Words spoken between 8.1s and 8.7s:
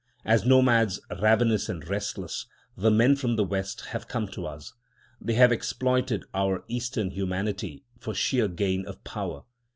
sheer